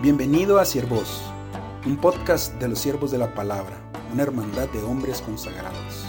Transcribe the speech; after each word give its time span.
Bienvenido 0.00 0.60
a 0.60 0.64
Siervos, 0.64 1.20
un 1.84 1.96
podcast 1.96 2.54
de 2.60 2.68
los 2.68 2.78
siervos 2.78 3.10
de 3.10 3.18
la 3.18 3.34
palabra, 3.34 3.76
una 4.12 4.22
hermandad 4.22 4.68
de 4.68 4.80
hombres 4.80 5.20
consagrados. 5.20 6.06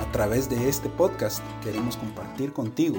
A 0.00 0.10
través 0.10 0.50
de 0.50 0.68
este 0.68 0.88
podcast 0.88 1.40
queremos 1.62 1.96
compartir 1.96 2.52
contigo 2.52 2.98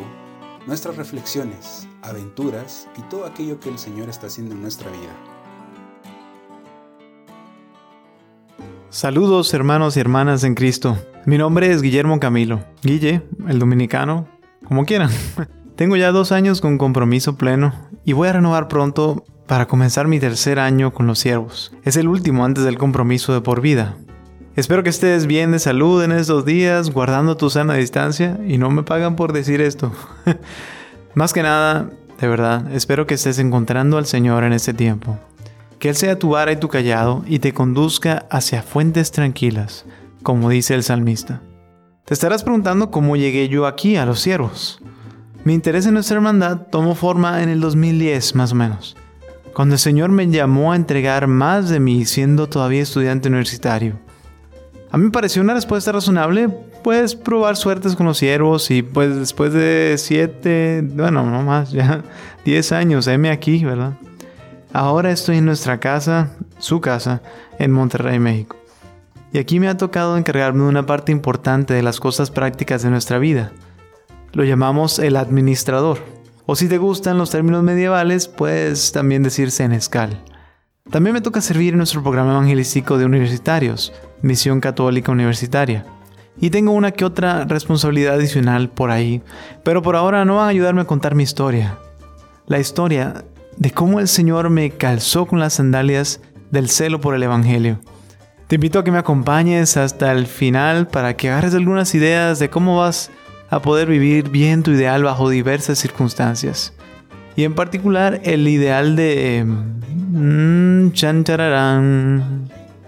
nuestras 0.66 0.96
reflexiones, 0.96 1.90
aventuras 2.04 2.88
y 2.98 3.02
todo 3.10 3.26
aquello 3.26 3.60
que 3.60 3.68
el 3.68 3.78
Señor 3.78 4.08
está 4.08 4.28
haciendo 4.28 4.56
en 4.56 4.62
nuestra 4.62 4.90
vida. 4.92 5.14
Saludos 8.90 9.54
hermanos 9.54 9.98
y 9.98 10.00
hermanas 10.00 10.46
en 10.46 10.56
Cristo. 10.56 10.98
Mi 11.26 11.38
nombre 11.38 11.70
es 11.70 11.82
Guillermo 11.82 12.22
Camilo. 12.22 12.64
Guille, 12.82 13.24
el 13.50 13.60
dominicano, 13.60 14.26
como 14.66 14.86
quieran. 14.86 15.10
Tengo 15.76 15.98
ya 15.98 16.14
dos 16.14 16.32
años 16.32 16.62
con 16.62 16.78
compromiso 16.78 17.36
pleno 17.36 17.74
y 18.06 18.14
voy 18.14 18.30
a 18.30 18.34
renovar 18.34 18.70
pronto 18.70 19.26
para 19.48 19.66
comenzar 19.66 20.08
mi 20.08 20.20
tercer 20.20 20.60
año 20.60 20.94
con 20.94 21.08
los 21.08 21.20
siervos. 21.20 21.72
Es 21.84 21.96
el 21.96 22.08
último 22.08 22.46
antes 22.46 22.66
del 22.66 22.78
compromiso 22.78 23.34
de 23.34 23.42
por 23.42 23.62
vida. 23.62 23.96
Espero 24.56 24.84
que 24.84 24.90
estés 24.90 25.26
bien 25.26 25.52
de 25.52 25.60
salud 25.60 26.04
en 26.04 26.12
estos 26.12 26.44
días, 26.46 26.92
guardando 26.92 27.38
tu 27.38 27.50
sana 27.50 27.76
distancia 27.76 28.40
y 28.46 28.58
no 28.58 28.70
me 28.70 28.84
pagan 28.84 29.16
por 29.16 29.32
decir 29.32 29.62
esto. 29.62 29.92
Más 31.16 31.32
que 31.32 31.44
nada, 31.44 31.90
de 32.20 32.28
verdad, 32.28 32.72
espero 32.74 33.08
que 33.08 33.14
estés 33.14 33.40
encontrando 33.40 33.98
al 33.98 34.06
Señor 34.06 34.44
en 34.44 34.54
este 34.54 34.74
tiempo. 34.74 35.18
Que 35.80 35.90
Él 35.90 35.96
sea 35.96 36.20
tu 36.20 36.32
vara 36.32 36.52
y 36.52 36.58
tu 36.58 36.68
callado 36.68 37.24
y 37.28 37.40
te 37.40 37.54
conduzca 37.54 38.26
hacia 38.30 38.64
fuentes 38.64 39.12
tranquilas, 39.12 39.86
como 40.24 40.50
dice 40.50 40.74
el 40.74 40.84
salmista. 40.84 41.42
Te 42.04 42.14
estarás 42.14 42.44
preguntando 42.44 42.90
cómo 42.90 43.16
llegué 43.16 43.48
yo 43.48 43.68
aquí 43.68 43.96
a 43.96 44.06
los 44.06 44.20
siervos. 44.20 44.82
Mi 45.44 45.54
interés 45.54 45.86
en 45.86 45.94
nuestra 45.94 46.16
hermandad 46.16 46.68
tomó 46.72 46.96
forma 46.96 47.44
en 47.44 47.50
el 47.50 47.62
2010 47.62 48.36
más 48.36 48.52
o 48.52 48.56
menos 48.56 48.98
cuando 49.58 49.74
el 49.74 49.80
Señor 49.80 50.12
me 50.12 50.30
llamó 50.30 50.72
a 50.72 50.76
entregar 50.76 51.26
más 51.26 51.68
de 51.68 51.80
mí 51.80 52.06
siendo 52.06 52.48
todavía 52.48 52.84
estudiante 52.84 53.28
universitario. 53.28 53.96
A 54.92 55.00
mí 55.00 55.06
me 55.06 55.10
pareció 55.10 55.42
una 55.42 55.56
respuesta 55.56 55.92
razonable, 55.92 56.48
pues 56.84 57.16
probar 57.16 57.58
suertes 57.58 57.96
con 57.96 58.06
los 58.06 58.20
siervos 58.20 58.70
y 58.70 58.84
pues 58.84 59.16
después 59.16 59.54
de 59.54 59.96
siete, 59.98 60.84
bueno, 60.88 61.24
no 61.24 61.42
más, 61.42 61.72
ya 61.72 62.04
diez 62.46 62.72
años, 62.72 63.08
heme 63.08 63.32
aquí, 63.32 63.66
¿verdad? 63.66 63.94
Ahora 64.74 65.10
estoy 65.10 65.38
en 65.38 65.46
nuestra 65.46 65.80
casa, 65.80 66.30
su 66.60 66.80
casa, 66.80 67.24
en 67.58 67.72
Monterrey, 67.72 68.20
México. 68.20 68.58
Y 69.34 69.40
aquí 69.40 69.60
me 69.60 69.70
ha 69.70 69.78
tocado 69.78 70.18
encargarme 70.18 70.66
de 70.66 70.70
una 70.70 70.86
parte 70.86 71.12
importante 71.12 71.74
de 71.74 71.82
las 71.82 72.00
cosas 72.00 72.30
prácticas 72.30 72.84
de 72.84 72.92
nuestra 72.92 73.18
vida. 73.18 73.52
Lo 74.34 74.44
llamamos 74.44 75.00
el 75.00 75.16
administrador. 75.16 75.98
O 76.50 76.56
si 76.56 76.70
te 76.70 76.78
gustan 76.78 77.18
los 77.18 77.30
términos 77.30 77.62
medievales, 77.62 78.30
puedes 78.30 78.94
también 78.94 79.22
decir 79.22 79.52
senescal. 79.52 80.24
También 80.90 81.14
me 81.14 81.20
toca 81.20 81.42
servir 81.42 81.74
en 81.74 81.80
nuestro 81.80 82.02
programa 82.02 82.32
evangelístico 82.32 82.98
de 82.98 83.04
universitarios, 83.04 83.92
Misión 84.22 84.62
Católica 84.62 85.12
Universitaria. 85.12 85.86
Y 86.40 86.50
tengo 86.50 86.72
una 86.72 86.92
que 86.92 87.04
otra 87.04 87.44
responsabilidad 87.44 88.16
adicional 88.16 88.70
por 88.70 88.92
ahí, 88.92 89.22
pero 89.64 89.82
por 89.82 89.98
ahora 89.98 90.24
no 90.24 90.38
van 90.38 90.46
a 90.46 90.50
ayudarme 90.52 90.80
a 90.80 90.88
contar 90.88 91.16
mi 91.16 91.24
historia. 91.24 91.80
La 92.46 92.60
historia 92.60 93.26
de 93.58 93.72
cómo 93.72 94.00
el 94.00 94.08
Señor 94.08 94.50
me 94.50 94.72
calzó 94.72 95.26
con 95.26 95.42
las 95.42 95.56
sandalias 95.56 96.22
del 96.50 96.70
celo 96.70 97.02
por 97.02 97.14
el 97.14 97.24
Evangelio. 97.24 97.82
Te 98.48 98.56
invito 98.56 98.80
a 98.80 98.86
que 98.86 98.92
me 98.92 99.00
acompañes 99.00 99.76
hasta 99.76 100.14
el 100.14 100.28
final 100.28 100.88
para 100.88 101.18
que 101.18 101.30
agarres 101.30 101.56
algunas 101.56 101.94
ideas 101.94 102.40
de 102.40 102.50
cómo 102.50 102.78
vas 102.78 103.12
a 103.50 103.62
poder 103.62 103.88
vivir 103.88 104.30
bien 104.30 104.64
tu 104.64 104.72
ideal 104.72 105.04
bajo 105.04 105.30
diversas 105.30 105.80
circunstancias. 105.80 106.74
Y 107.36 107.44
en 107.44 107.54
particular 107.54 108.20
el 108.24 108.48
ideal 108.48 108.96
de... 108.96 109.46
Mmm, 109.46 110.92
chan 110.92 111.24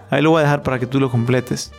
Ahí 0.10 0.22
lo 0.22 0.32
voy 0.32 0.40
a 0.40 0.44
dejar 0.44 0.64
para 0.64 0.80
que 0.80 0.88
tú 0.88 1.00
lo 1.00 1.12
completes. 1.12 1.72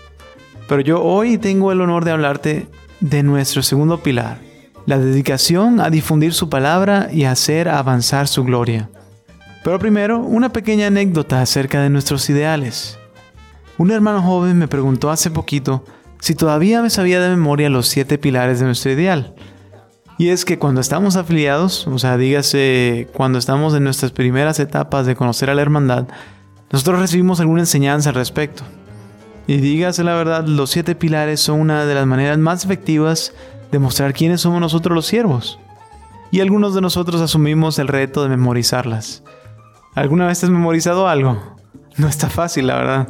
Pero 0.68 0.82
yo 0.82 1.02
hoy 1.02 1.36
tengo 1.36 1.72
el 1.72 1.80
honor 1.80 2.04
de 2.04 2.12
hablarte 2.12 2.68
de 3.00 3.22
nuestro 3.22 3.62
segundo 3.62 4.02
pilar, 4.02 4.38
la 4.86 4.98
dedicación 4.98 5.80
a 5.80 5.90
difundir 5.90 6.32
su 6.32 6.48
palabra 6.48 7.08
y 7.10 7.24
hacer 7.24 7.68
avanzar 7.68 8.28
su 8.28 8.44
gloria. 8.44 8.88
Pero 9.64 9.78
primero, 9.78 10.20
una 10.20 10.52
pequeña 10.52 10.86
anécdota 10.86 11.42
acerca 11.42 11.82
de 11.82 11.90
nuestros 11.90 12.30
ideales. 12.30 12.98
Un 13.78 13.90
hermano 13.90 14.22
joven 14.22 14.58
me 14.58 14.68
preguntó 14.68 15.10
hace 15.10 15.30
poquito 15.30 15.84
si 16.20 16.34
todavía 16.34 16.82
me 16.82 16.90
sabía 16.90 17.20
de 17.20 17.30
memoria 17.30 17.70
los 17.70 17.88
siete 17.88 18.18
pilares 18.18 18.60
de 18.60 18.66
nuestro 18.66 18.92
ideal. 18.92 19.34
Y 20.18 20.28
es 20.28 20.44
que 20.44 20.58
cuando 20.58 20.82
estamos 20.82 21.16
afiliados, 21.16 21.86
o 21.86 21.98
sea, 21.98 22.18
dígase, 22.18 23.08
cuando 23.14 23.38
estamos 23.38 23.74
en 23.74 23.84
nuestras 23.84 24.12
primeras 24.12 24.60
etapas 24.60 25.06
de 25.06 25.16
conocer 25.16 25.48
a 25.48 25.54
la 25.54 25.62
hermandad, 25.62 26.08
nosotros 26.70 27.00
recibimos 27.00 27.40
alguna 27.40 27.62
enseñanza 27.62 28.10
al 28.10 28.16
respecto. 28.16 28.62
Y 29.46 29.56
dígase 29.56 30.04
la 30.04 30.14
verdad, 30.14 30.46
los 30.46 30.70
siete 30.70 30.94
pilares 30.94 31.40
son 31.40 31.58
una 31.58 31.86
de 31.86 31.94
las 31.94 32.06
maneras 32.06 32.38
más 32.38 32.64
efectivas 32.64 33.32
de 33.72 33.78
mostrar 33.78 34.12
quiénes 34.12 34.42
somos 34.42 34.60
nosotros 34.60 34.94
los 34.94 35.06
siervos. 35.06 35.58
Y 36.30 36.40
algunos 36.40 36.74
de 36.74 36.80
nosotros 36.80 37.20
asumimos 37.20 37.78
el 37.78 37.88
reto 37.88 38.22
de 38.22 38.28
memorizarlas. 38.28 39.24
¿Alguna 39.94 40.26
vez 40.26 40.44
has 40.44 40.50
memorizado 40.50 41.08
algo? 41.08 41.56
No 41.96 42.08
está 42.08 42.28
fácil, 42.28 42.68
la 42.68 42.76
verdad. 42.76 43.08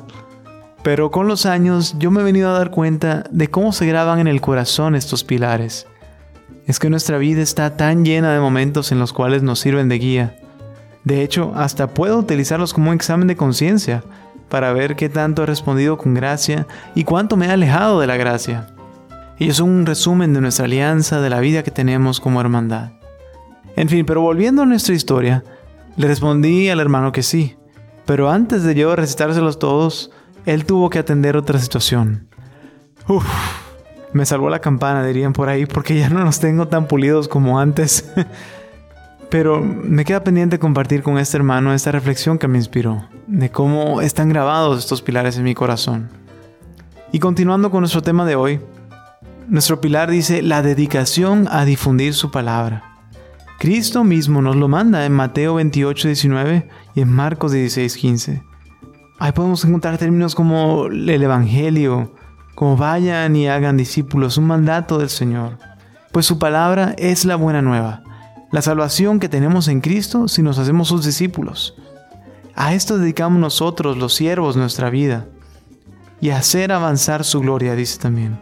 Pero 0.83 1.11
con 1.11 1.29
los 1.29 1.45
años 1.45 1.95
yo 1.99 2.11
me 2.11 2.21
he 2.21 2.25
venido 2.25 2.49
a 2.51 2.59
dar 2.59 2.71
cuenta 2.71 3.25
de 3.31 3.49
cómo 3.49 3.73
se 3.73 3.87
graban 3.87 4.19
en 4.19 4.29
el 4.29 4.41
corazón 4.41 4.95
estos 4.95 5.25
pilares. 5.25 5.87
Es 6.67 6.79
que 6.79 6.89
nuestra 6.89 7.19
vida 7.19 7.43
está 7.43 7.77
tan 7.77 8.05
llena 8.05 8.33
de 8.33 8.41
momentos 8.41 8.93
en 8.93 8.99
los 8.99 9.13
cuales 9.13 9.43
nos 9.43 9.61
sirven 9.61 9.89
de 9.89 9.99
guía. 9.99 10.37
De 11.05 11.23
hecho, 11.23 11.53
hasta 11.55 11.89
puedo 11.89 12.19
utilizarlos 12.19 12.73
como 12.73 12.91
un 12.91 12.97
examen 12.97 13.29
de 13.29 13.37
conciencia 13.37 14.03
para 14.49 14.73
ver 14.73 14.97
qué 14.97 15.09
tanto 15.09 15.43
he 15.43 15.47
respondido 15.47 15.99
con 15.99 16.15
gracia 16.15 16.67
y 16.95 17.05
cuánto 17.05 17.37
me 17.37 17.47
he 17.47 17.51
alejado 17.51 18.01
de 18.01 18.07
la 18.07 18.17
gracia. 18.17 18.69
Ellos 19.39 19.57
son 19.57 19.71
un 19.71 19.87
resumen 19.87 20.35
de 20.35 20.41
nuestra 20.41 20.67
alianza, 20.67 21.21
de 21.21 21.31
la 21.31 21.41
vida 21.41 21.63
que 21.63 21.71
tenemos 21.71 22.21
como 22.21 22.41
hermandad. 22.41 22.91
En 23.77 23.89
fin, 23.89 24.05
pero 24.05 24.21
volviendo 24.21 24.63
a 24.63 24.67
nuestra 24.67 24.95
historia, 24.95 25.45
le 25.97 26.07
respondí 26.07 26.69
al 26.69 26.81
hermano 26.81 27.13
que 27.13 27.23
sí. 27.23 27.57
Pero 28.05 28.31
antes 28.31 28.65
de 28.65 28.75
yo 28.75 28.95
recitárselos 28.97 29.59
todos, 29.59 30.11
él 30.47 30.65
tuvo 30.65 30.91
que 30.91 30.99
atender 30.99 31.37
otra 31.37 31.59
situación. 31.59 32.29
Uf, 33.09 33.27
me 34.13 34.27
salvó 34.27 34.51
la 34.51 34.61
campana, 34.61 35.05
dirían 35.05 35.33
por 35.33 35.49
ahí, 35.49 35.67
porque 35.67 35.99
ya 35.99 36.11
no 36.11 36.25
los 36.25 36.41
tengo 36.41 36.69
tan 36.69 36.87
pulidos 36.87 37.29
como 37.29 37.59
antes. 37.61 38.11
Pero 39.31 39.61
me 39.63 40.05
queda 40.05 40.25
pendiente 40.25 40.59
compartir 40.59 41.03
con 41.03 41.17
este 41.19 41.37
hermano 41.37 41.73
esta 41.73 41.93
reflexión 41.93 42.37
que 42.39 42.49
me 42.49 42.59
inspiró, 42.59 43.09
de 43.29 43.51
cómo 43.51 44.01
están 44.01 44.29
grabados 44.29 44.81
estos 44.81 45.03
pilares 45.03 45.37
en 45.37 45.45
mi 45.45 45.55
corazón. 45.55 46.09
Y 47.13 47.21
continuando 47.21 47.71
con 47.71 47.81
nuestro 47.81 48.03
tema 48.03 48.25
de 48.27 48.35
hoy, 48.35 48.61
nuestro 49.49 49.81
pilar 49.81 50.11
dice 50.11 50.43
la 50.43 50.63
dedicación 50.63 51.47
a 51.49 51.65
difundir 51.65 52.15
su 52.15 52.33
palabra. 52.33 52.85
Cristo 53.61 54.05
mismo 54.05 54.43
nos 54.43 54.57
lo 54.57 54.69
manda 54.69 55.05
en 55.05 55.13
Mateo 55.13 55.57
28, 55.57 56.09
19 56.09 56.69
y 56.95 57.01
en 57.01 57.13
Marcos 57.13 57.53
16, 57.53 57.97
15. 57.97 58.50
Ahí 59.21 59.33
podemos 59.33 59.63
encontrar 59.67 59.99
términos 59.99 60.35
como 60.35 60.87
el 60.87 61.23
Evangelio, 61.23 62.15
como 62.55 62.79
vayan 62.79 63.37
y 63.37 63.49
hagan 63.49 63.77
discípulos, 63.77 64.39
un 64.39 64.47
mandato 64.47 64.97
del 64.97 65.11
Señor. 65.11 65.59
Pues 66.11 66.25
su 66.25 66.39
palabra 66.39 66.95
es 66.97 67.27
la 67.27 67.37
buena 67.37 67.61
nueva, 67.61 68.03
la 68.51 68.63
salvación 68.63 69.21
que 69.21 69.29
tenemos 69.29 69.69
en 69.69 69.83
Cristo 69.83 70.27
si 70.27 70.41
nos 70.41 70.59
hacemos 70.59 70.89
sus 70.89 71.05
discípulos. 71.05 71.75
A 72.55 72.73
esto 72.73 72.97
dedicamos 72.97 73.39
nosotros, 73.39 73.99
los 73.99 74.15
siervos, 74.15 74.57
nuestra 74.57 74.89
vida. 74.89 75.27
Y 76.23 76.31
hacer 76.31 76.73
avanzar 76.73 77.23
su 77.23 77.41
gloria, 77.41 77.75
dice 77.75 77.99
también. 77.99 78.41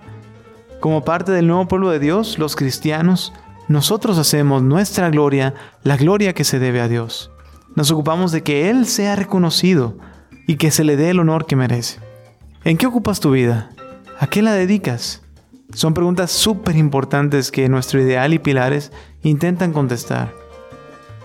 Como 0.79 1.05
parte 1.05 1.33
del 1.33 1.49
nuevo 1.49 1.67
pueblo 1.67 1.91
de 1.91 1.99
Dios, 1.99 2.39
los 2.39 2.55
cristianos, 2.55 3.33
nosotros 3.67 4.17
hacemos 4.17 4.63
nuestra 4.63 5.11
gloria, 5.11 5.55
la 5.83 5.97
gloria 5.97 6.35
que 6.35 6.45
se 6.45 6.61
debe 6.61 6.81
a 6.81 6.87
Dios. 6.87 7.33
Nos 7.75 7.91
ocupamos 7.91 8.31
de 8.31 8.45
que 8.45 8.71
Él 8.71 8.87
sea 8.87 9.17
reconocido, 9.17 9.97
y 10.49 10.57
que 10.57 10.71
se 10.71 10.83
le 10.83 10.97
dé 10.97 11.11
el 11.11 11.21
honor 11.21 11.47
que 11.47 11.55
merece. 11.55 12.01
¿En 12.65 12.79
qué 12.79 12.87
ocupas 12.87 13.21
tu 13.21 13.31
vida? 13.31 13.69
¿A 14.19 14.27
qué 14.27 14.41
la 14.41 14.55
dedicas? 14.55 15.23
Son 15.75 15.93
preguntas 15.93 16.31
súper 16.31 16.75
importantes 16.77 17.53
que 17.53 17.69
nuestro 17.69 18.01
ideal 18.01 18.33
y 18.33 18.39
pilares 18.39 18.91
intentan 19.23 19.75
contestar. 19.75 20.33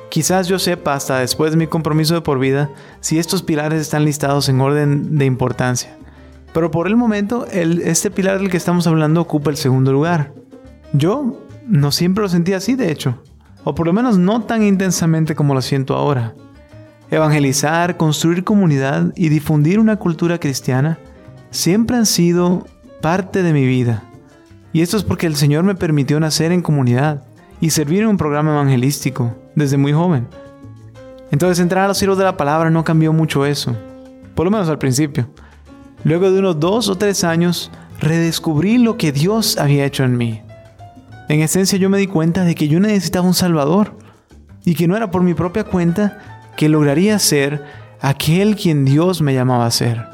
Quizás 0.09 0.49
yo 0.49 0.59
sepa 0.59 0.93
hasta 0.93 1.19
después 1.19 1.51
de 1.51 1.57
mi 1.57 1.67
compromiso 1.67 2.13
de 2.15 2.21
por 2.21 2.37
vida 2.37 2.69
si 2.99 3.17
estos 3.17 3.41
pilares 3.43 3.81
están 3.81 4.03
listados 4.03 4.49
en 4.49 4.59
orden 4.59 5.17
de 5.17 5.25
importancia. 5.25 5.97
Pero 6.53 6.69
por 6.69 6.87
el 6.87 6.97
momento, 6.97 7.47
este 7.47 8.11
pilar 8.11 8.39
del 8.39 8.51
que 8.51 8.57
estamos 8.57 8.85
hablando 8.87 9.21
ocupa 9.21 9.49
el 9.49 9.57
segundo 9.57 9.93
lugar. 9.93 10.33
Yo 10.91 11.41
no 11.65 11.93
siempre 11.93 12.23
lo 12.23 12.29
sentí 12.29 12.51
así, 12.51 12.75
de 12.75 12.91
hecho. 12.91 13.23
O 13.63 13.73
por 13.73 13.87
lo 13.87 13.93
menos 13.93 14.17
no 14.17 14.43
tan 14.43 14.63
intensamente 14.63 15.33
como 15.33 15.53
lo 15.53 15.61
siento 15.61 15.95
ahora. 15.95 16.35
Evangelizar, 17.13 17.95
construir 17.95 18.43
comunidad 18.43 19.13
y 19.15 19.29
difundir 19.29 19.77
una 19.77 19.97
cultura 19.97 20.39
cristiana 20.39 20.97
siempre 21.51 21.95
han 21.95 22.07
sido 22.07 22.65
parte 23.01 23.43
de 23.43 23.53
mi 23.53 23.67
vida. 23.67 24.01
Y 24.71 24.81
esto 24.81 24.97
es 24.97 25.03
porque 25.03 25.27
el 25.27 25.35
Señor 25.35 25.63
me 25.63 25.75
permitió 25.75 26.19
nacer 26.19 26.51
en 26.51 26.63
comunidad 26.63 27.23
y 27.61 27.69
servir 27.69 28.01
en 28.01 28.07
un 28.07 28.17
programa 28.17 28.53
evangelístico 28.53 29.37
desde 29.53 29.77
muy 29.77 29.93
joven. 29.93 30.27
Entonces 31.29 31.59
entrar 31.59 31.85
a 31.85 31.89
los 31.89 31.99
siervos 31.99 32.17
de 32.17 32.23
la 32.23 32.35
palabra 32.35 32.71
no 32.71 32.83
cambió 32.83 33.13
mucho 33.13 33.45
eso, 33.45 33.77
por 34.33 34.45
lo 34.45 34.51
menos 34.51 34.67
al 34.67 34.79
principio. 34.79 35.29
Luego 36.03 36.31
de 36.31 36.39
unos 36.39 36.59
dos 36.59 36.89
o 36.89 36.95
tres 36.95 37.23
años, 37.23 37.69
redescubrí 37.99 38.79
lo 38.79 38.97
que 38.97 39.11
Dios 39.11 39.59
había 39.59 39.85
hecho 39.85 40.03
en 40.03 40.17
mí. 40.17 40.41
En 41.29 41.41
esencia 41.41 41.77
yo 41.77 41.91
me 41.91 41.99
di 41.99 42.07
cuenta 42.07 42.43
de 42.43 42.55
que 42.55 42.67
yo 42.67 42.79
necesitaba 42.79 43.27
un 43.27 43.35
Salvador 43.35 43.99
y 44.65 44.73
que 44.73 44.87
no 44.87 44.97
era 44.97 45.11
por 45.11 45.21
mi 45.21 45.35
propia 45.35 45.63
cuenta 45.63 46.42
que 46.55 46.69
lograría 46.69 47.19
ser 47.19 47.63
aquel 48.01 48.55
quien 48.55 48.85
Dios 48.85 49.21
me 49.21 49.33
llamaba 49.33 49.65
a 49.65 49.71
ser. 49.71 50.07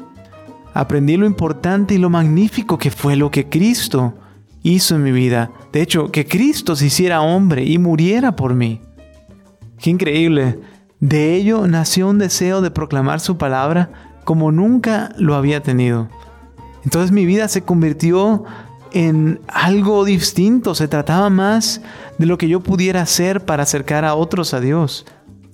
Aprendí 0.72 1.16
lo 1.16 1.26
importante 1.26 1.94
y 1.94 1.98
lo 1.98 2.10
magnífico 2.10 2.78
que 2.78 2.90
fue 2.90 3.16
lo 3.16 3.30
que 3.30 3.48
Cristo 3.48 4.14
hizo 4.62 4.94
en 4.94 5.02
mi 5.02 5.12
vida. 5.12 5.50
De 5.72 5.82
hecho, 5.82 6.10
que 6.10 6.26
Cristo 6.26 6.76
se 6.76 6.86
hiciera 6.86 7.22
hombre 7.22 7.64
y 7.64 7.78
muriera 7.78 8.36
por 8.36 8.54
mí. 8.54 8.80
Qué 9.78 9.90
increíble. 9.90 10.58
De 11.00 11.34
ello 11.34 11.66
nació 11.66 12.08
un 12.08 12.18
deseo 12.18 12.60
de 12.60 12.70
proclamar 12.70 13.20
su 13.20 13.38
palabra 13.38 13.90
como 14.24 14.52
nunca 14.52 15.12
lo 15.16 15.34
había 15.34 15.62
tenido. 15.62 16.08
Entonces 16.84 17.10
mi 17.10 17.26
vida 17.26 17.48
se 17.48 17.62
convirtió 17.62 18.44
en 18.92 19.40
algo 19.48 20.04
distinto, 20.04 20.74
se 20.74 20.88
trataba 20.88 21.30
más 21.30 21.80
de 22.18 22.26
lo 22.26 22.38
que 22.38 22.48
yo 22.48 22.60
pudiera 22.60 23.02
hacer 23.02 23.44
para 23.44 23.62
acercar 23.62 24.04
a 24.04 24.14
otros 24.14 24.52
a 24.54 24.60
Dios, 24.60 25.06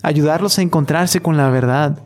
ayudarlos 0.06 0.56
a 0.56 0.62
encontrarse 0.62 1.18
con 1.20 1.36
la 1.36 1.50
verdad. 1.50 1.98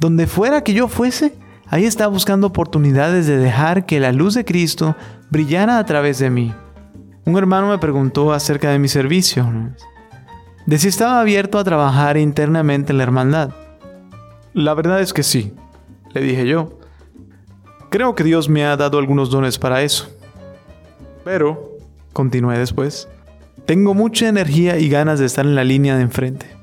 Donde 0.00 0.26
fuera 0.26 0.62
que 0.62 0.74
yo 0.74 0.88
fuese, 0.88 1.34
ahí 1.68 1.84
estaba 1.84 2.12
buscando 2.12 2.48
oportunidades 2.48 3.28
de 3.28 3.36
dejar 3.36 3.86
que 3.86 4.00
la 4.00 4.10
luz 4.10 4.34
de 4.34 4.44
Cristo 4.44 4.96
brillara 5.30 5.78
a 5.78 5.86
través 5.86 6.18
de 6.18 6.30
mí. 6.30 6.52
Un 7.24 7.38
hermano 7.38 7.68
me 7.68 7.78
preguntó 7.78 8.32
acerca 8.32 8.70
de 8.70 8.80
mi 8.80 8.88
servicio, 8.88 9.48
de 10.66 10.78
si 10.78 10.88
estaba 10.88 11.20
abierto 11.20 11.60
a 11.60 11.64
trabajar 11.64 12.16
internamente 12.16 12.90
en 12.90 12.98
la 12.98 13.04
hermandad. 13.04 13.50
La 14.52 14.74
verdad 14.74 15.00
es 15.00 15.12
que 15.12 15.22
sí, 15.22 15.54
le 16.12 16.22
dije 16.22 16.44
yo. 16.44 16.80
Creo 17.88 18.16
que 18.16 18.24
Dios 18.24 18.48
me 18.48 18.64
ha 18.64 18.76
dado 18.76 18.98
algunos 18.98 19.30
dones 19.30 19.58
para 19.60 19.82
eso. 19.82 20.08
Pero, 21.24 21.78
continué 22.12 22.58
después, 22.58 23.08
tengo 23.64 23.94
mucha 23.94 24.26
energía 24.26 24.76
y 24.78 24.88
ganas 24.88 25.20
de 25.20 25.26
estar 25.26 25.46
en 25.46 25.54
la 25.54 25.62
línea 25.62 25.94
de 25.94 26.02
enfrente. 26.02 26.55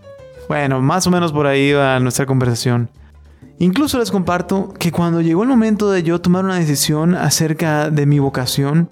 Bueno, 0.48 0.81
más 0.81 1.07
o 1.07 1.12
menos 1.12 1.31
por 1.31 1.48
ahí 1.48 1.74
va 1.74 2.00
nuestra 2.00 2.25
conversación. 2.25 2.90
Incluso 3.60 3.98
les 3.98 4.12
comparto 4.12 4.74
que 4.78 4.92
cuando 4.92 5.22
llegó 5.22 5.44
el 5.44 5.50
momento 5.50 5.92
de 5.92 6.04
yo 6.04 6.19
tomar 6.19 6.44
una 6.44 6.56
decisión 6.56 7.16
acerca 7.16 7.90
de 7.90 8.06
mi 8.06 8.19
vocación, 8.19 8.90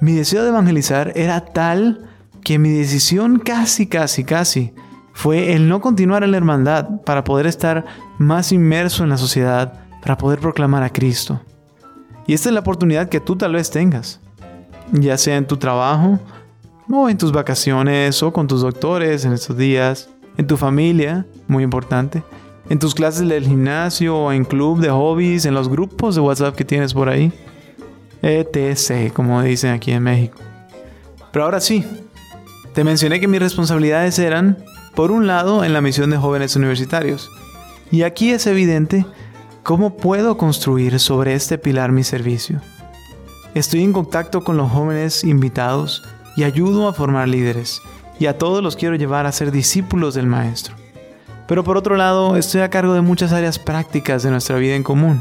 mi 0.00 0.12
deseo 0.12 0.42
de 0.42 0.50
evangelizar 0.50 1.12
era 1.16 1.40
tal 1.40 2.08
que 2.42 2.58
mi 2.58 2.70
decisión 2.70 3.38
casi, 3.38 3.86
casi, 3.86 4.24
casi 4.24 4.74
fue 5.12 5.54
el 5.54 5.68
no 5.68 5.80
continuar 5.80 6.22
en 6.24 6.32
la 6.32 6.36
hermandad 6.36 7.00
para 7.04 7.24
poder 7.24 7.46
estar 7.46 7.84
más 8.18 8.52
inmerso 8.52 9.04
en 9.04 9.10
la 9.10 9.16
sociedad, 9.16 9.84
para 10.02 10.18
poder 10.18 10.38
proclamar 10.38 10.82
a 10.82 10.90
Cristo. 10.90 11.40
Y 12.26 12.34
esta 12.34 12.48
es 12.50 12.54
la 12.54 12.60
oportunidad 12.60 13.08
que 13.08 13.20
tú 13.20 13.36
tal 13.36 13.52
vez 13.52 13.70
tengas 13.70 14.20
ya 14.92 15.18
sea 15.18 15.36
en 15.36 15.46
tu 15.46 15.56
trabajo 15.56 16.18
o 16.90 17.08
en 17.08 17.18
tus 17.18 17.32
vacaciones 17.32 18.22
o 18.22 18.32
con 18.32 18.46
tus 18.46 18.60
doctores 18.60 19.24
en 19.24 19.32
estos 19.32 19.56
días, 19.56 20.10
en 20.36 20.46
tu 20.46 20.56
familia, 20.56 21.26
muy 21.48 21.64
importante, 21.64 22.22
en 22.68 22.78
tus 22.78 22.94
clases 22.94 23.28
del 23.28 23.46
gimnasio 23.46 24.32
en 24.32 24.44
club 24.44 24.80
de 24.80 24.90
hobbies, 24.90 25.44
en 25.44 25.54
los 25.54 25.68
grupos 25.68 26.14
de 26.14 26.20
WhatsApp 26.20 26.54
que 26.54 26.64
tienes 26.64 26.94
por 26.94 27.08
ahí. 27.08 27.32
ETC, 28.22 29.12
como 29.12 29.42
dicen 29.42 29.72
aquí 29.72 29.92
en 29.92 30.02
México. 30.02 30.38
Pero 31.30 31.44
ahora 31.44 31.60
sí, 31.60 31.84
te 32.72 32.84
mencioné 32.84 33.20
que 33.20 33.28
mis 33.28 33.40
responsabilidades 33.40 34.18
eran, 34.18 34.58
por 34.94 35.10
un 35.10 35.26
lado, 35.26 35.62
en 35.62 35.72
la 35.72 35.82
misión 35.82 36.10
de 36.10 36.16
jóvenes 36.16 36.56
universitarios. 36.56 37.30
Y 37.90 38.02
aquí 38.02 38.30
es 38.30 38.46
evidente 38.46 39.04
cómo 39.62 39.96
puedo 39.96 40.38
construir 40.38 40.98
sobre 40.98 41.34
este 41.34 41.58
pilar 41.58 41.92
mi 41.92 42.02
servicio. 42.02 42.60
Estoy 43.54 43.82
en 43.82 43.92
contacto 43.92 44.42
con 44.42 44.56
los 44.56 44.70
jóvenes 44.70 45.22
invitados 45.22 46.02
y 46.36 46.44
ayudo 46.44 46.88
a 46.88 46.94
formar 46.94 47.28
líderes, 47.28 47.80
y 48.18 48.26
a 48.26 48.38
todos 48.38 48.62
los 48.62 48.76
quiero 48.76 48.96
llevar 48.96 49.26
a 49.26 49.32
ser 49.32 49.50
discípulos 49.50 50.14
del 50.14 50.26
Maestro. 50.26 50.76
Pero 51.46 51.64
por 51.64 51.76
otro 51.76 51.96
lado, 51.96 52.36
estoy 52.36 52.62
a 52.62 52.70
cargo 52.70 52.94
de 52.94 53.00
muchas 53.00 53.32
áreas 53.32 53.58
prácticas 53.58 54.22
de 54.22 54.30
nuestra 54.30 54.56
vida 54.56 54.76
en 54.76 54.82
común, 54.82 55.20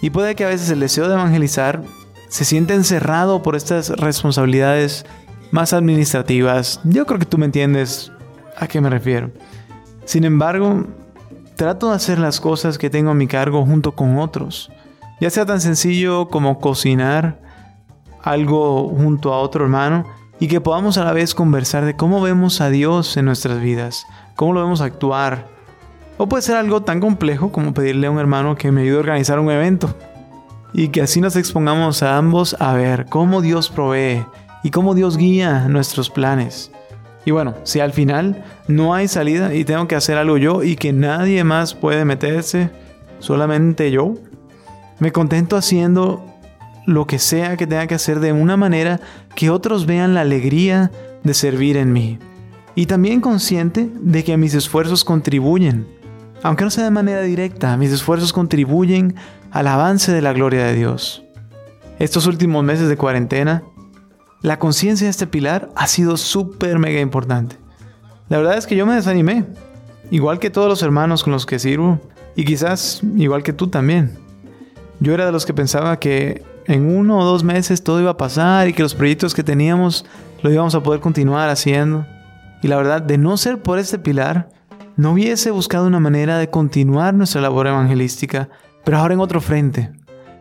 y 0.00 0.10
puede 0.10 0.34
que 0.34 0.44
a 0.44 0.48
veces 0.48 0.70
el 0.70 0.80
deseo 0.80 1.08
de 1.08 1.14
evangelizar 1.14 1.82
se 2.28 2.44
sienta 2.44 2.74
encerrado 2.74 3.42
por 3.42 3.56
estas 3.56 3.90
responsabilidades 3.90 5.04
más 5.50 5.72
administrativas. 5.72 6.80
Yo 6.84 7.04
creo 7.04 7.18
que 7.18 7.26
tú 7.26 7.36
me 7.36 7.46
entiendes 7.46 8.12
a 8.56 8.66
qué 8.66 8.80
me 8.80 8.88
refiero. 8.88 9.30
Sin 10.04 10.24
embargo, 10.24 10.86
trato 11.56 11.90
de 11.90 11.96
hacer 11.96 12.18
las 12.18 12.40
cosas 12.40 12.78
que 12.78 12.88
tengo 12.88 13.10
a 13.10 13.14
mi 13.14 13.26
cargo 13.26 13.66
junto 13.66 13.92
con 13.92 14.18
otros, 14.18 14.70
ya 15.20 15.28
sea 15.28 15.44
tan 15.44 15.60
sencillo 15.60 16.28
como 16.28 16.58
cocinar, 16.58 17.40
algo 18.22 18.88
junto 18.88 19.34
a 19.34 19.38
otro 19.38 19.64
hermano 19.64 20.06
y 20.40 20.48
que 20.48 20.62
podamos 20.62 20.96
a 20.96 21.04
la 21.04 21.12
vez 21.12 21.34
conversar 21.34 21.84
de 21.84 21.94
cómo 21.94 22.22
vemos 22.22 22.62
a 22.62 22.70
Dios 22.70 23.16
en 23.18 23.26
nuestras 23.26 23.60
vidas, 23.60 24.06
cómo 24.34 24.54
lo 24.54 24.62
vemos 24.62 24.80
actuar. 24.80 25.46
O 26.16 26.28
puede 26.28 26.42
ser 26.42 26.56
algo 26.56 26.82
tan 26.82 26.98
complejo 26.98 27.52
como 27.52 27.74
pedirle 27.74 28.06
a 28.06 28.10
un 28.10 28.18
hermano 28.18 28.56
que 28.56 28.72
me 28.72 28.80
ayude 28.82 28.96
a 28.96 29.00
organizar 29.00 29.38
un 29.38 29.50
evento. 29.50 29.94
Y 30.72 30.88
que 30.88 31.02
así 31.02 31.20
nos 31.20 31.36
expongamos 31.36 32.02
a 32.02 32.16
ambos 32.16 32.56
a 32.58 32.72
ver 32.72 33.06
cómo 33.06 33.42
Dios 33.42 33.68
provee 33.68 34.24
y 34.62 34.70
cómo 34.70 34.94
Dios 34.94 35.18
guía 35.18 35.68
nuestros 35.68 36.08
planes. 36.08 36.70
Y 37.26 37.32
bueno, 37.32 37.54
si 37.64 37.80
al 37.80 37.92
final 37.92 38.44
no 38.66 38.94
hay 38.94 39.08
salida 39.08 39.54
y 39.54 39.64
tengo 39.64 39.88
que 39.88 39.96
hacer 39.96 40.16
algo 40.16 40.38
yo 40.38 40.62
y 40.62 40.76
que 40.76 40.92
nadie 40.92 41.44
más 41.44 41.74
puede 41.74 42.06
meterse, 42.06 42.70
solamente 43.18 43.90
yo, 43.90 44.14
me 45.00 45.12
contento 45.12 45.56
haciendo 45.56 46.24
lo 46.90 47.06
que 47.06 47.18
sea 47.18 47.56
que 47.56 47.66
tenga 47.66 47.86
que 47.86 47.94
hacer 47.94 48.20
de 48.20 48.32
una 48.32 48.56
manera 48.56 49.00
que 49.34 49.50
otros 49.50 49.86
vean 49.86 50.14
la 50.14 50.22
alegría 50.22 50.90
de 51.22 51.34
servir 51.34 51.76
en 51.76 51.92
mí. 51.92 52.18
Y 52.74 52.86
también 52.86 53.20
consciente 53.20 53.90
de 53.94 54.24
que 54.24 54.36
mis 54.36 54.54
esfuerzos 54.54 55.04
contribuyen, 55.04 55.86
aunque 56.42 56.64
no 56.64 56.70
sea 56.70 56.84
de 56.84 56.90
manera 56.90 57.22
directa, 57.22 57.76
mis 57.76 57.92
esfuerzos 57.92 58.32
contribuyen 58.32 59.14
al 59.50 59.66
avance 59.66 60.12
de 60.12 60.22
la 60.22 60.32
gloria 60.32 60.64
de 60.64 60.74
Dios. 60.74 61.22
Estos 61.98 62.26
últimos 62.26 62.64
meses 62.64 62.88
de 62.88 62.96
cuarentena, 62.96 63.62
la 64.42 64.58
conciencia 64.58 65.06
de 65.06 65.10
este 65.10 65.26
pilar 65.26 65.70
ha 65.76 65.86
sido 65.86 66.16
súper 66.16 66.78
mega 66.78 67.00
importante. 67.00 67.56
La 68.28 68.38
verdad 68.38 68.56
es 68.56 68.66
que 68.66 68.76
yo 68.76 68.86
me 68.86 68.94
desanimé, 68.94 69.44
igual 70.10 70.38
que 70.38 70.50
todos 70.50 70.68
los 70.68 70.82
hermanos 70.82 71.22
con 71.22 71.32
los 71.32 71.46
que 71.46 71.58
sirvo, 71.58 72.00
y 72.34 72.44
quizás 72.44 73.02
igual 73.16 73.42
que 73.42 73.52
tú 73.52 73.66
también. 73.68 74.16
Yo 75.00 75.14
era 75.14 75.26
de 75.26 75.32
los 75.32 75.46
que 75.46 75.54
pensaba 75.54 75.98
que 75.98 76.42
en 76.66 76.86
uno 76.86 77.18
o 77.18 77.24
dos 77.24 77.44
meses 77.44 77.82
todo 77.82 78.00
iba 78.00 78.10
a 78.10 78.16
pasar 78.16 78.68
y 78.68 78.72
que 78.72 78.82
los 78.82 78.94
proyectos 78.94 79.34
que 79.34 79.42
teníamos 79.42 80.04
lo 80.42 80.50
íbamos 80.50 80.74
a 80.74 80.82
poder 80.82 81.00
continuar 81.00 81.48
haciendo. 81.48 82.06
Y 82.62 82.68
la 82.68 82.76
verdad, 82.76 83.02
de 83.02 83.18
no 83.18 83.36
ser 83.36 83.62
por 83.62 83.78
este 83.78 83.98
pilar, 83.98 84.50
no 84.96 85.12
hubiese 85.12 85.50
buscado 85.50 85.86
una 85.86 86.00
manera 86.00 86.38
de 86.38 86.50
continuar 86.50 87.14
nuestra 87.14 87.40
labor 87.40 87.66
evangelística, 87.66 88.48
pero 88.84 88.98
ahora 88.98 89.14
en 89.14 89.20
otro 89.20 89.40
frente. 89.40 89.92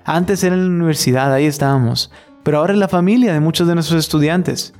Antes 0.03 0.43
era 0.43 0.55
en 0.55 0.63
la 0.63 0.75
universidad, 0.75 1.31
ahí 1.33 1.45
estábamos, 1.45 2.11
pero 2.43 2.57
ahora 2.57 2.73
es 2.73 2.79
la 2.79 2.88
familia 2.88 3.33
de 3.33 3.39
muchos 3.39 3.67
de 3.67 3.75
nuestros 3.75 3.99
estudiantes. 3.99 4.73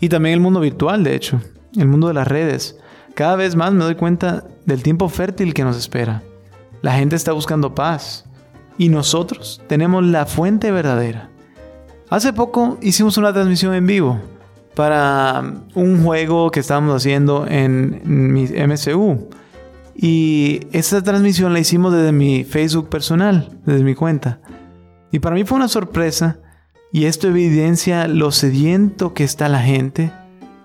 Y 0.00 0.08
también 0.08 0.34
el 0.34 0.40
mundo 0.40 0.60
virtual, 0.60 1.02
de 1.02 1.14
hecho, 1.14 1.40
el 1.76 1.88
mundo 1.88 2.08
de 2.08 2.14
las 2.14 2.28
redes. 2.28 2.78
Cada 3.14 3.34
vez 3.34 3.56
más 3.56 3.72
me 3.72 3.84
doy 3.84 3.96
cuenta 3.96 4.44
del 4.66 4.82
tiempo 4.82 5.08
fértil 5.08 5.54
que 5.54 5.64
nos 5.64 5.76
espera. 5.76 6.22
La 6.82 6.92
gente 6.92 7.16
está 7.16 7.32
buscando 7.32 7.74
paz, 7.74 8.27
y 8.78 8.88
nosotros 8.88 9.60
tenemos 9.66 10.04
la 10.04 10.24
fuente 10.24 10.70
verdadera. 10.70 11.28
Hace 12.08 12.32
poco 12.32 12.78
hicimos 12.80 13.18
una 13.18 13.32
transmisión 13.32 13.74
en 13.74 13.86
vivo 13.86 14.18
para 14.74 15.42
un 15.74 16.04
juego 16.04 16.50
que 16.50 16.60
estábamos 16.60 16.94
haciendo 16.94 17.46
en 17.48 18.00
mi 18.04 18.44
MCU. 18.44 19.28
Y 19.96 20.60
esa 20.70 21.02
transmisión 21.02 21.52
la 21.52 21.58
hicimos 21.58 21.92
desde 21.92 22.12
mi 22.12 22.44
Facebook 22.44 22.88
personal, 22.88 23.58
desde 23.66 23.82
mi 23.82 23.96
cuenta. 23.96 24.40
Y 25.10 25.18
para 25.18 25.34
mí 25.34 25.44
fue 25.44 25.56
una 25.56 25.66
sorpresa 25.66 26.38
y 26.92 27.06
esto 27.06 27.26
evidencia 27.26 28.06
lo 28.06 28.30
sediento 28.30 29.12
que 29.12 29.24
está 29.24 29.48
la 29.48 29.60
gente, 29.60 30.12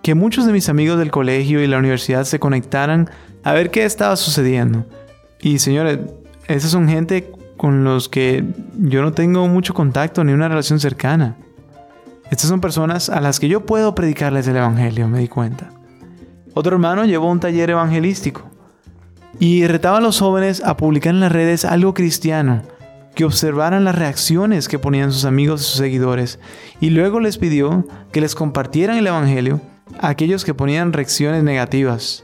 que 0.03 0.13
muchos 0.13 0.46
de 0.46 0.53
mis 0.53 0.70
amigos 0.70 1.00
del 1.00 1.10
colegio 1.10 1.62
y 1.62 1.67
la 1.67 1.79
universidad 1.79 2.25
se 2.25 2.39
conectaran 2.39 3.10
a 3.43 3.53
ver 3.53 3.72
qué 3.72 3.84
estaba 3.84 4.15
sucediendo. 4.15 4.86
Y 5.41 5.58
señores, 5.58 6.00
esas 6.48 6.70
son 6.72 6.88
gente 6.88 7.32
con 7.58 7.84
los 7.84 8.10
que 8.10 8.44
yo 8.78 9.02
no 9.02 9.14
tengo 9.14 9.48
mucho 9.48 9.74
contacto 9.74 10.24
ni 10.24 10.34
una 10.34 10.48
relación 10.48 10.80
cercana. 10.80 11.38
Estas 12.32 12.50
son 12.50 12.62
personas 12.62 13.10
a 13.10 13.22
las 13.22 13.40
que 13.40 13.48
yo 13.48 13.66
puedo 13.66 13.94
predicarles 13.96 14.48
el 14.48 14.58
Evangelio, 14.58 15.08
me 15.08 15.20
di 15.20 15.28
cuenta. 15.28 15.72
Otro 16.54 16.76
hermano 16.76 17.06
llevó 17.06 17.30
un 17.30 17.40
taller 17.40 17.70
evangelístico 17.72 18.44
y 19.40 19.66
retaba 19.66 19.98
a 19.98 20.02
los 20.02 20.20
jóvenes 20.20 20.62
a 20.64 20.78
publicar 20.78 21.14
en 21.14 21.20
las 21.20 21.32
redes 21.32 21.66
algo 21.66 21.94
cristiano, 21.94 22.62
que 23.16 23.26
observaran 23.26 23.84
las 23.84 23.96
reacciones 23.96 24.68
que 24.68 24.80
ponían 24.80 25.12
sus 25.12 25.26
amigos 25.26 25.62
y 25.62 25.64
sus 25.66 25.78
seguidores, 25.78 26.40
y 26.80 26.90
luego 26.90 27.20
les 27.20 27.38
pidió 27.38 27.88
que 28.12 28.22
les 28.22 28.36
compartieran 28.36 28.98
el 28.98 29.08
Evangelio 29.08 29.62
a 30.00 30.10
aquellos 30.10 30.46
que 30.46 30.54
ponían 30.54 30.94
reacciones 30.94 31.44
negativas. 31.44 32.24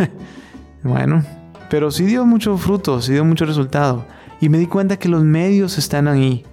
bueno, 0.82 1.24
pero 1.70 1.90
sí 1.90 2.04
dio 2.04 2.24
mucho 2.24 2.56
fruto, 2.56 3.00
sí 3.00 3.12
dio 3.12 3.24
mucho 3.24 3.44
resultado. 3.44 4.04
Y 4.40 4.48
me 4.48 4.58
di 4.58 4.66
cuenta 4.66 4.98
que 4.98 5.08
los 5.08 5.22
medios 5.22 5.78
están 5.78 6.08
ahí. 6.08 6.44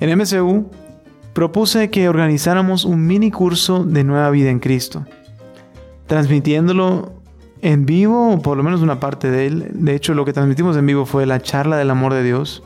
En 0.00 0.16
MCU 0.18 0.70
propuse 1.32 1.90
que 1.90 2.08
organizáramos 2.08 2.84
un 2.84 3.06
mini 3.06 3.30
curso 3.30 3.84
de 3.84 4.04
nueva 4.04 4.30
vida 4.30 4.50
en 4.50 4.58
Cristo, 4.58 5.04
transmitiéndolo 6.06 7.12
en 7.62 7.86
vivo, 7.86 8.32
o 8.32 8.42
por 8.42 8.56
lo 8.56 8.62
menos 8.62 8.82
una 8.82 9.00
parte 9.00 9.30
de 9.30 9.46
él. 9.46 9.70
De 9.72 9.94
hecho, 9.94 10.14
lo 10.14 10.24
que 10.24 10.32
transmitimos 10.32 10.76
en 10.76 10.86
vivo 10.86 11.06
fue 11.06 11.26
la 11.26 11.40
charla 11.40 11.76
del 11.76 11.90
amor 11.90 12.14
de 12.14 12.22
Dios. 12.22 12.62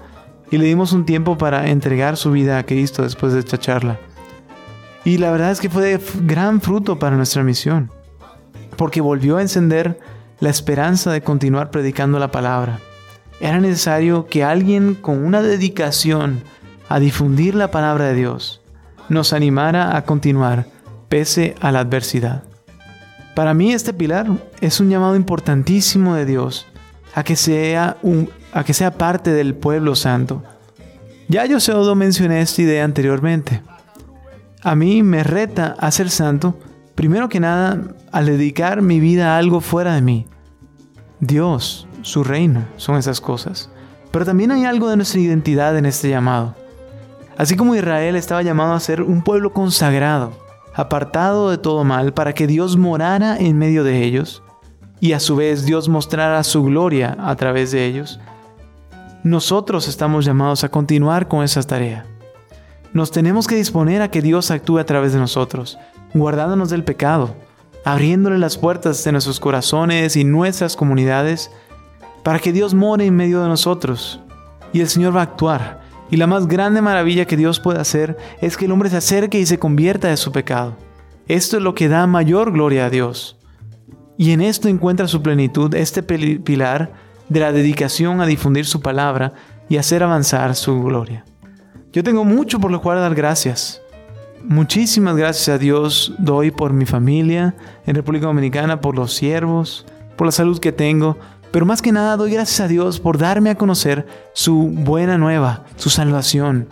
Y 0.50 0.58
le 0.58 0.64
dimos 0.64 0.92
un 0.92 1.04
tiempo 1.04 1.38
para 1.38 1.70
entregar 1.70 2.16
su 2.16 2.32
vida 2.32 2.58
a 2.58 2.64
Cristo 2.64 3.02
después 3.02 3.32
de 3.32 3.38
esta 3.38 3.58
charla. 3.58 3.98
Y 5.04 5.18
la 5.18 5.30
verdad 5.30 5.52
es 5.52 5.60
que 5.60 5.70
fue 5.70 5.84
de 5.84 6.00
gran 6.24 6.60
fruto 6.60 6.98
para 6.98 7.16
nuestra 7.16 7.42
misión, 7.42 7.90
porque 8.76 9.00
volvió 9.00 9.38
a 9.38 9.42
encender 9.42 9.98
la 10.40 10.50
esperanza 10.50 11.12
de 11.12 11.22
continuar 11.22 11.70
predicando 11.70 12.18
la 12.18 12.30
palabra. 12.30 12.80
Era 13.40 13.60
necesario 13.60 14.26
que 14.26 14.44
alguien 14.44 14.94
con 14.94 15.24
una 15.24 15.42
dedicación 15.42 16.42
a 16.88 16.98
difundir 16.98 17.54
la 17.54 17.70
palabra 17.70 18.06
de 18.06 18.14
Dios 18.14 18.60
nos 19.08 19.32
animara 19.32 19.96
a 19.96 20.04
continuar 20.04 20.66
pese 21.08 21.54
a 21.60 21.72
la 21.72 21.80
adversidad. 21.80 22.44
Para 23.34 23.54
mí 23.54 23.72
este 23.72 23.92
pilar 23.92 24.26
es 24.60 24.80
un 24.80 24.90
llamado 24.90 25.16
importantísimo 25.16 26.14
de 26.14 26.26
Dios 26.26 26.66
a 27.14 27.24
que 27.24 27.36
sea, 27.36 27.96
un, 28.02 28.30
a 28.52 28.64
que 28.64 28.74
sea 28.74 28.92
parte 28.92 29.30
del 29.32 29.54
pueblo 29.54 29.94
santo. 29.94 30.42
Ya 31.28 31.46
yo 31.46 31.60
pseudo 31.60 31.94
mencioné 31.94 32.40
esta 32.40 32.62
idea 32.62 32.84
anteriormente. 32.84 33.62
A 34.62 34.74
mí 34.74 35.02
me 35.02 35.22
reta 35.22 35.76
a 35.78 35.90
ser 35.90 36.10
santo, 36.10 36.58
primero 36.94 37.28
que 37.28 37.40
nada, 37.40 37.80
al 38.12 38.26
dedicar 38.26 38.82
mi 38.82 39.00
vida 39.00 39.34
a 39.34 39.38
algo 39.38 39.60
fuera 39.60 39.94
de 39.94 40.02
mí. 40.02 40.26
Dios, 41.20 41.86
su 42.02 42.24
reino, 42.24 42.64
son 42.76 42.96
esas 42.96 43.20
cosas. 43.20 43.70
Pero 44.10 44.24
también 44.24 44.50
hay 44.50 44.64
algo 44.64 44.88
de 44.88 44.96
nuestra 44.96 45.20
identidad 45.20 45.76
en 45.76 45.86
este 45.86 46.08
llamado. 46.08 46.54
Así 47.36 47.56
como 47.56 47.74
Israel 47.74 48.16
estaba 48.16 48.42
llamado 48.42 48.74
a 48.74 48.80
ser 48.80 49.02
un 49.02 49.22
pueblo 49.22 49.52
consagrado, 49.52 50.32
apartado 50.74 51.50
de 51.50 51.58
todo 51.58 51.84
mal, 51.84 52.12
para 52.12 52.32
que 52.32 52.46
Dios 52.46 52.76
morara 52.76 53.36
en 53.38 53.56
medio 53.56 53.84
de 53.84 54.02
ellos, 54.02 54.42
y 55.00 55.12
a 55.12 55.20
su 55.20 55.36
vez 55.36 55.64
Dios 55.64 55.88
mostrara 55.88 56.42
su 56.44 56.64
gloria 56.64 57.16
a 57.18 57.34
través 57.36 57.70
de 57.70 57.86
ellos, 57.86 58.20
nosotros 59.22 59.88
estamos 59.88 60.24
llamados 60.24 60.64
a 60.64 60.70
continuar 60.70 61.28
con 61.28 61.42
esa 61.42 61.62
tarea. 61.62 62.04
Nos 62.92 63.10
tenemos 63.10 63.46
que 63.46 63.56
disponer 63.56 64.02
a 64.02 64.10
que 64.10 64.22
Dios 64.22 64.50
actúe 64.50 64.78
a 64.78 64.84
través 64.84 65.12
de 65.12 65.18
nosotros, 65.18 65.78
guardándonos 66.14 66.70
del 66.70 66.84
pecado, 66.84 67.34
abriéndole 67.84 68.38
las 68.38 68.58
puertas 68.58 69.02
de 69.04 69.12
nuestros 69.12 69.40
corazones 69.40 70.16
y 70.16 70.24
nuestras 70.24 70.76
comunidades, 70.76 71.50
para 72.22 72.38
que 72.38 72.52
Dios 72.52 72.74
more 72.74 73.04
en 73.04 73.16
medio 73.16 73.42
de 73.42 73.48
nosotros. 73.48 74.20
Y 74.72 74.80
el 74.80 74.88
Señor 74.88 75.16
va 75.16 75.20
a 75.20 75.24
actuar. 75.24 75.80
Y 76.10 76.16
la 76.16 76.26
más 76.26 76.46
grande 76.46 76.82
maravilla 76.82 77.24
que 77.24 77.36
Dios 77.36 77.60
puede 77.60 77.80
hacer 77.80 78.16
es 78.40 78.56
que 78.56 78.64
el 78.64 78.72
hombre 78.72 78.90
se 78.90 78.96
acerque 78.96 79.38
y 79.38 79.46
se 79.46 79.58
convierta 79.58 80.08
de 80.08 80.16
su 80.16 80.32
pecado. 80.32 80.76
Esto 81.28 81.56
es 81.56 81.62
lo 81.62 81.74
que 81.74 81.88
da 81.88 82.06
mayor 82.06 82.52
gloria 82.52 82.86
a 82.86 82.90
Dios. 82.90 83.38
Y 84.18 84.32
en 84.32 84.40
esto 84.40 84.68
encuentra 84.68 85.08
su 85.08 85.22
plenitud 85.22 85.74
este 85.74 86.02
pilar 86.02 86.92
de 87.28 87.40
la 87.40 87.52
dedicación 87.52 88.20
a 88.20 88.26
difundir 88.26 88.66
su 88.66 88.80
palabra 88.80 89.32
y 89.68 89.76
hacer 89.76 90.02
avanzar 90.02 90.54
su 90.56 90.82
gloria. 90.82 91.24
Yo 91.92 92.02
tengo 92.02 92.24
mucho 92.24 92.60
por 92.60 92.70
lo 92.70 92.82
cual 92.82 92.98
dar 92.98 93.14
gracias. 93.14 93.80
Muchísimas 94.44 95.16
gracias 95.16 95.48
a 95.48 95.58
Dios 95.58 96.14
doy 96.18 96.50
por 96.50 96.72
mi 96.72 96.86
familia 96.86 97.54
en 97.86 97.94
República 97.94 98.26
Dominicana, 98.26 98.80
por 98.80 98.96
los 98.96 99.14
siervos, 99.14 99.86
por 100.16 100.26
la 100.26 100.32
salud 100.32 100.58
que 100.58 100.72
tengo, 100.72 101.18
pero 101.52 101.66
más 101.66 101.82
que 101.82 101.92
nada 101.92 102.16
doy 102.16 102.32
gracias 102.32 102.60
a 102.60 102.68
Dios 102.68 103.00
por 103.00 103.18
darme 103.18 103.50
a 103.50 103.56
conocer 103.56 104.06
su 104.32 104.70
buena 104.72 105.18
nueva, 105.18 105.64
su 105.76 105.90
salvación. 105.90 106.68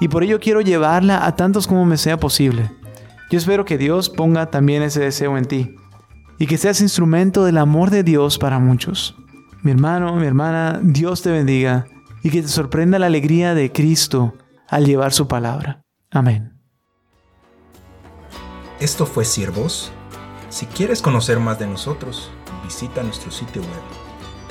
Y 0.00 0.08
por 0.08 0.22
ello 0.22 0.40
quiero 0.40 0.60
llevarla 0.60 1.26
a 1.26 1.36
tantos 1.36 1.66
como 1.66 1.84
me 1.84 1.96
sea 1.96 2.18
posible. 2.18 2.70
Yo 3.30 3.38
espero 3.38 3.64
que 3.64 3.78
Dios 3.78 4.08
ponga 4.08 4.46
también 4.50 4.82
ese 4.82 5.00
deseo 5.00 5.36
en 5.36 5.46
ti 5.46 5.74
y 6.38 6.46
que 6.46 6.58
seas 6.58 6.80
instrumento 6.80 7.44
del 7.44 7.58
amor 7.58 7.90
de 7.90 8.02
Dios 8.02 8.38
para 8.38 8.58
muchos. 8.58 9.16
Mi 9.62 9.72
hermano, 9.72 10.14
mi 10.16 10.26
hermana, 10.26 10.80
Dios 10.82 11.22
te 11.22 11.30
bendiga 11.30 11.86
y 12.22 12.30
que 12.30 12.42
te 12.42 12.48
sorprenda 12.48 12.98
la 12.98 13.06
alegría 13.06 13.54
de 13.54 13.72
Cristo 13.72 14.34
al 14.68 14.84
llevar 14.84 15.12
su 15.12 15.28
palabra. 15.28 15.82
Amén. 16.10 16.55
Esto 18.80 19.06
fue 19.06 19.24
Siervos. 19.24 19.90
Si 20.50 20.66
quieres 20.66 21.00
conocer 21.00 21.40
más 21.40 21.58
de 21.58 21.66
nosotros, 21.66 22.28
visita 22.62 23.02
nuestro 23.02 23.30
sitio 23.30 23.62
web 23.62 23.70